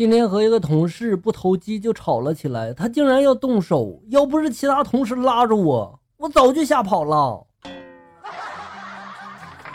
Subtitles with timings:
[0.00, 7.44] 今天和一个同事不投机就吵了起来，他竟然要动手，要不是其他同事拉着我，我早就吓跑了。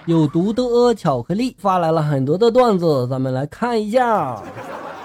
[0.07, 4.41] 有毒的巧克力发来了很多的段子，咱们来看一下。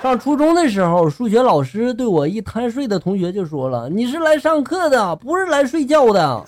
[0.03, 6.43] 上初中的时候，数学老师对我一贪睡的同学就说了：“你是来上课的，不是来睡觉的。”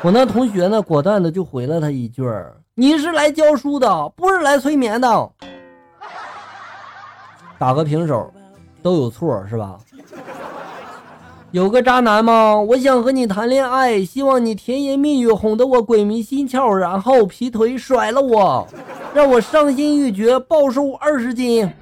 [0.00, 2.22] 我那同学呢，果断的就回了他一句
[2.76, 5.30] ：“你是来教书的，不是来催眠的。”
[7.62, 8.28] 打个平手，
[8.82, 9.78] 都有错是吧？
[11.52, 12.56] 有个渣男吗？
[12.56, 18.66] 我想和你谈恋爱，希望你甜言蜜语哄得我鬼迷心窍，然后劈腿甩了我。
[19.14, 21.72] 让我伤心欲绝，暴瘦二十斤。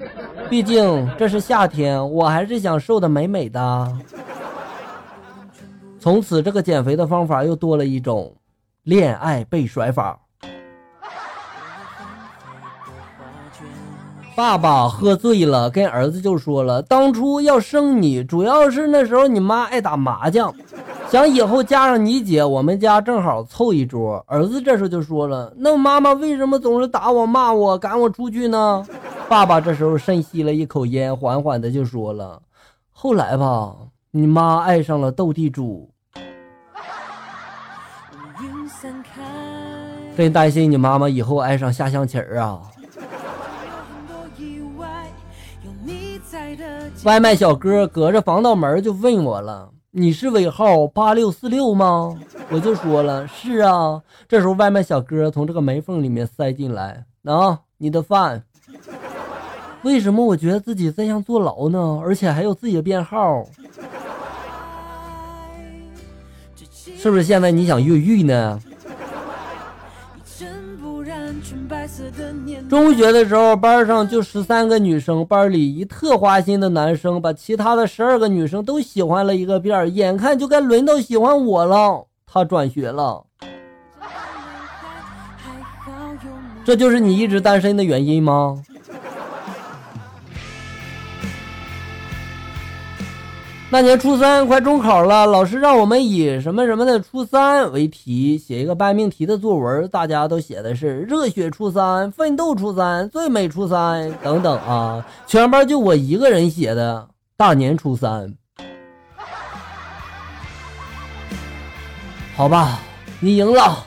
[0.51, 3.97] 毕竟这是夏天，我还是想瘦的美美的。
[5.99, 8.35] 从此，这个减肥的方法又多了一种
[8.83, 10.19] 恋爱被甩法。
[14.33, 20.53] 爸爸喝醉了，跟儿子就说了：“当初要生你，主要是那时候你妈爱打麻将。
[21.11, 24.23] ”想以后加上你姐，我们家正好凑一桌。
[24.27, 28.85] 儿子这时候就说了：“那妈妈为什么总是打我、骂我、赶我出去呢？”
[29.27, 32.41] 爸爸这时候深吸了一口烟，缓缓的就说了
[32.91, 33.75] ：“后来吧，
[34.11, 35.89] 你妈爱上了斗地主，
[40.15, 42.61] 真担心你妈妈以后爱上下象棋儿啊。”
[47.03, 49.71] 外卖小哥隔着防盗门就问我了。
[49.89, 52.15] 你是尾号八六四六吗？
[52.51, 53.99] 我就说了是啊。
[54.27, 58.43] 这时候外卖小哥从这个门缝里面塞进来，啊，你的饭。
[59.81, 61.99] 为什么我觉得自己在像坐牢呢？
[62.03, 63.43] 而且还有自己的编号，
[66.97, 67.23] 是不是？
[67.23, 68.61] 现在你想越狱呢？
[72.69, 83.25] 中学的时候，班上就十三个女生，班里一特花心的男生把其他的十二个女生都喜欢了一个遍，眼看就该轮到喜欢我了，他转学了。
[86.63, 88.61] 这就是你一直单身的原因吗？
[93.73, 108.33] 那年初三快中考了，老师让我们以什么什么的初三为题写一个半命题的作文，大家都写的是热血初三、奋斗初三、最美初三等等啊，全班就我一个人写的大年初三。
[112.35, 112.77] 好吧，
[113.21, 113.85] 你赢了。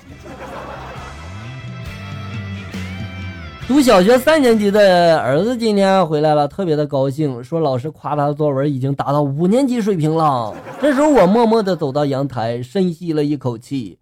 [3.67, 10.55] 读小学三年级的儿子今天回来了，特别的高兴，说老师夸他的作文已经达到五年级水平了。
[10.83, 13.99] 这时候我默默的走到阳台，深吸了一口气，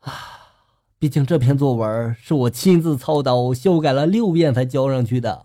[0.00, 0.12] 啊，
[0.98, 5.42] 毕竟这篇作文是我亲自操刀修改了六遍才交上去的。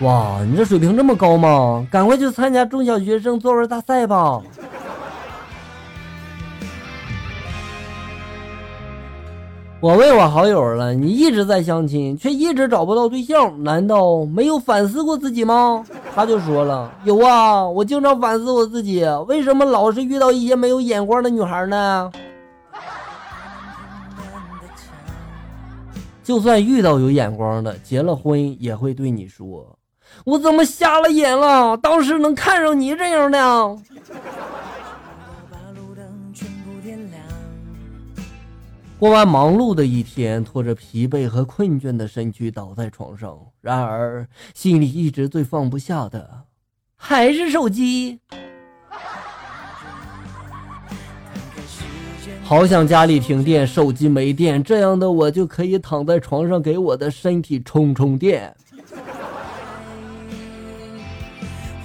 [0.00, 1.86] 哇，你这水平这么高吗？
[1.88, 4.42] 赶快去参加中小学生作文大赛吧！
[9.80, 15.84] 我问我好友了，你一直在相亲，却一直找不到对象，难道没有反思过自己吗？
[16.12, 22.10] 他就说了，有啊，我经常反思我自己，为什么老是遇到一些没有眼光的女孩呢？
[26.24, 29.78] 就算遇到有眼光的，结了婚也会对你说，
[30.24, 31.76] 我怎么瞎了眼了？
[31.76, 33.76] 当时能看上你这样的。
[38.98, 46.42] 过完忙碌的一天，拖着疲惫和困倦的身躯倒在床上，然而心里一直最放不下的
[46.96, 48.18] 还是手机。
[52.42, 58.52] 好想家里停电，手机没电，这样的我就可以躺在床上给我的身体充充电。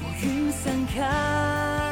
[0.01, 1.82] 我云散开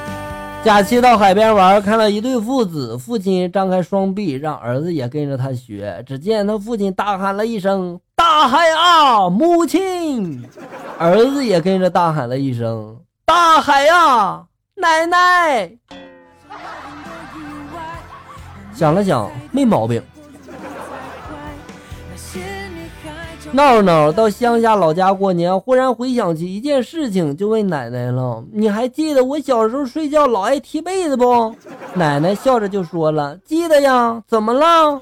[0.64, 6.04] 假期到海边玩，看到一对父子，父亲张开双臂，让儿子也跟着他学。
[6.06, 10.48] 只见他父亲大喊了一声：“大海啊，母亲！”
[11.00, 12.96] 儿子也跟着大喊了一声
[13.26, 14.46] ：“大海啊，
[14.76, 15.72] 奶奶！”
[18.72, 20.00] 想了想，没毛病。
[23.53, 31.53] 闹闹到乡下老家过年，忽然回想起一件事情，就问奶奶了：“你还记得我小时候睡觉老爱踢被子不？”
[31.94, 35.02] 奶奶笑着就说了：“记得呀，怎么了？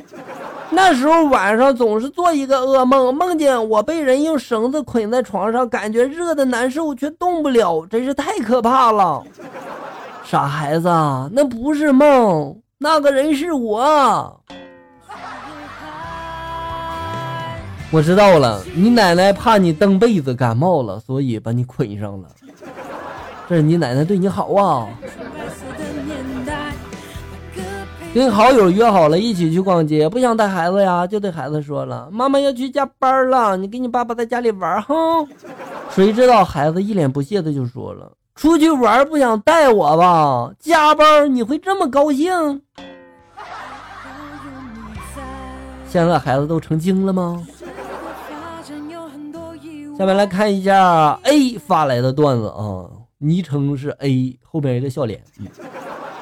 [0.71, 9.23] 那时候晚上总是做一个噩梦，梦见我被人用绳子捆在床上，感觉热的难受，却动不了，真是太可怕了。”
[10.25, 10.87] 傻孩子，
[11.33, 14.41] 那不是梦，那个人是我。
[17.91, 22.29] 我知道了，你奶奶怕你蹬被子感冒了，所以把你捆上了。
[23.47, 24.87] 这是你奶奶对你好啊。
[28.13, 34.95] 跟好友约好了一起去逛街，不想带孩子呀，就对孩子说了：“妈妈要去加班了，你跟你爸爸在家里玩哈。”
[35.89, 40.51] 谁知道孩子一脸不屑的就说了：“出去玩不想带我吧？
[40.59, 42.61] 加班你会这么高兴？”
[45.87, 47.43] 现在孩子都成精了吗？
[49.99, 52.87] 下面来看一下 A 发来的段子啊，
[53.17, 55.21] 昵称是 A，后边一个笑脸。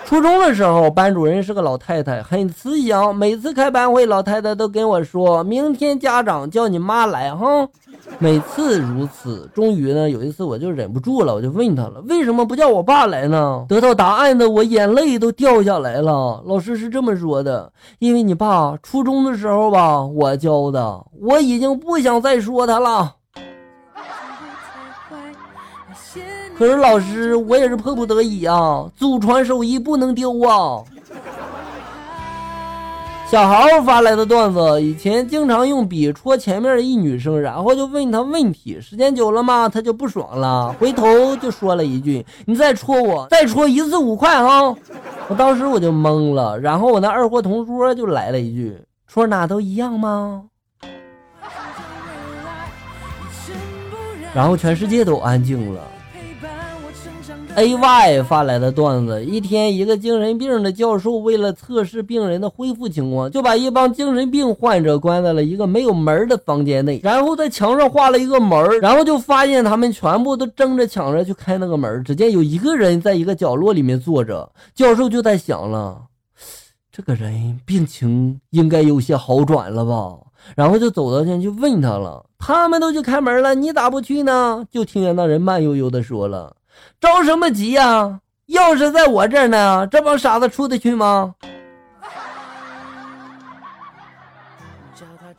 [0.03, 3.15] 初中的时候，班主任是个老太太，很慈祥。
[3.15, 7.45] 每次开班会，老太太都跟我说：“明天家长叫你妈来哈。”
[8.17, 9.47] 每次如此。
[9.53, 16.41] 终于呢，有一次我就忍不住了，我就问他了：“为什么不叫我爸来呢？”得到答案的我眼泪都掉下来了。
[16.47, 23.13] 老师是这么说的：“因为你爸初中的时候吧，我教的，我已经不想再说他了。”
[26.57, 30.83] 可是老师，我也是迫不得已啊，祖传手艺不能丢啊。
[33.29, 44.73] 小豪发来的段子，以前经常用笔戳前面一女生，然后就问她问题，时间久了嘛，她就不爽了，回头就说了一句：“你再戳我，再戳一次五块哈。”
[45.27, 50.43] 我当时我就懵了，然后我那二货同桌就来了一句：“戳哪都一样吗？”
[54.33, 55.81] 然后全世界都安静了。
[57.57, 72.03] A Y 发来的段子：一天，一个精神病的教授为了测试病人的恢复情况，就把一帮精神病患者关在了一个没有门的房间内，然后在墙上画了一个门，然后就发现他们全部都争着抢着去开那个门。
[72.03, 75.99] 只见有一个人在一个角落里面坐着，教授就在想了，
[76.91, 80.15] 这个人病情应该有些好转了吧？
[80.55, 84.63] 然后就走到前去问他了，他们都去开门了，你咋不去呢？
[84.69, 86.56] 就听见那人慢悠悠的说了。
[86.99, 88.19] 着什么急呀？
[88.47, 91.35] 钥匙在我这儿呢，这帮傻子出得去吗？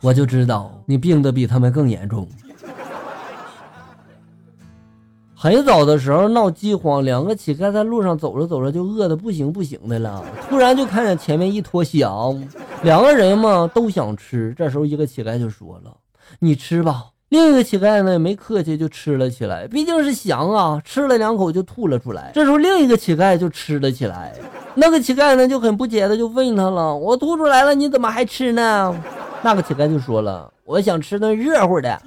[0.01, 2.27] 我就知道你病得比他们更严重。
[5.35, 12.41] 很早的时候闹饥荒，两个乞丐在路上走着走着就饿得不行不行的了，突然就看见前面一坨翔，
[12.83, 14.53] 两个人嘛都想吃。
[14.57, 15.95] 这时候一个乞丐就说了
[16.39, 19.67] ：“你吃吧。”另一个乞丐呢，没客气，就吃了起来。
[19.67, 22.31] 毕竟是翔啊，吃了两口就吐了出来。
[22.33, 24.33] 这时候，另一个乞丐就吃了起来。
[24.73, 28.95] 那个乞丐呢，就很不解的就问他了：“我吐出来了，你怎么还吃呢？”
[29.43, 32.01] 那个乞丐就说了：“我想吃顿热乎的。”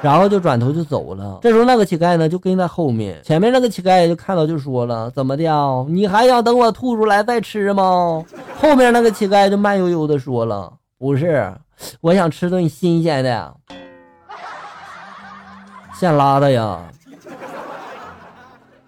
[0.00, 1.38] 然后就转头就走了。
[1.42, 3.20] 这时候，那个乞丐呢，就跟在后面。
[3.22, 5.84] 前面那个乞丐就看到，就说了：“怎么的啊？
[5.88, 8.24] 你还想等我吐出来再吃吗？”
[8.58, 11.52] 后面那个乞丐就慢悠悠的说了：“不是，
[12.00, 13.54] 我想吃顿新鲜的。”
[15.98, 16.82] 现拉的呀！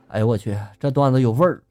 [0.08, 1.62] 哎呦我去，这段子有味儿。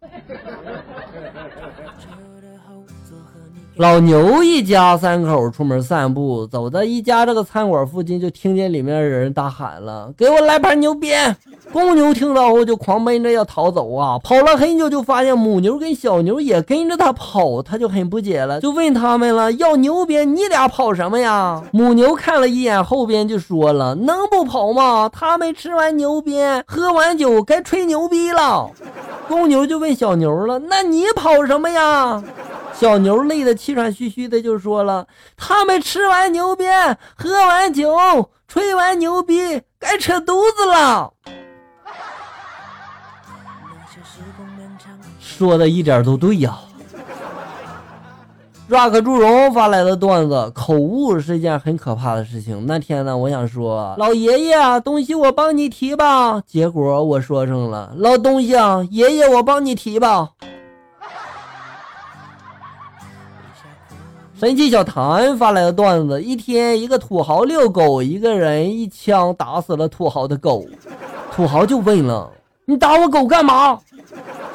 [3.75, 11.35] 老牛一家三口出门散步，走到一家这个餐馆附近，就听见里面的人大喊了：“给我来盘牛鞭！”
[11.77, 25.07] 公牛听到后就狂奔着要逃走啊，跑了很久就发现母牛跟小牛也跟着他跑，他就很不解了，就问他们了：“要牛鞭，你俩跑什么呀？”母牛看了一眼后边就说了：“能不跑吗？
[25.07, 28.71] 他们吃完牛鞭，喝完酒，该吹牛逼了。”
[29.29, 32.23] 公牛就问小牛了：“那你跑什么呀？”
[32.73, 35.05] 小牛累得气喘吁吁的，就说了
[35.37, 37.95] ：“他们吃完牛鞭，喝完酒，
[38.47, 41.13] 吹完牛逼，该扯犊子了。”
[45.37, 46.57] 说的一点都对呀。
[48.69, 52.65] rock 祝融发来的段子，口误是一件很可怕的事情。
[52.65, 58.47] 那天呢，我想说：“老爷爷，东西我帮你提吧。”结果我说成了：“老东西，
[58.89, 60.31] 爷爷我帮你提吧。”
[64.37, 70.65] 神奇小谭发来的段子：一天，一个土豪遛狗，一个人一枪打死了土豪的狗。
[71.31, 72.29] 土豪就问了
[72.69, 73.79] ：“你打我狗干嘛？”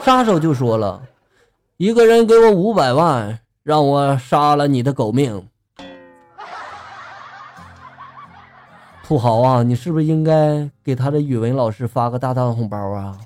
[0.04, 1.00] 杀手就说了
[1.78, 5.49] ：“一个人给我五百万，让我杀了你的狗命。
[9.02, 13.16] ”土豪啊，你是不是应该给他的语文老师发个大大的红包啊？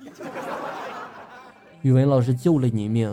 [1.83, 3.13] 语文老师救了你命。